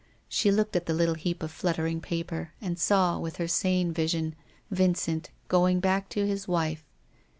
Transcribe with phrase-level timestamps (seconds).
[0.27, 4.33] She looked at the little heap of fluttering paper, and saw, with her sane vision,
[4.71, 6.83] Vincent going back to his wife.